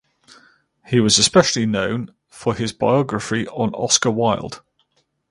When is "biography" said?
2.73-3.47